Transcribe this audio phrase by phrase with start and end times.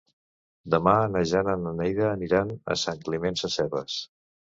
[0.75, 3.99] Demà na Jana i na Neida aniran a Sant Climent Sescebes.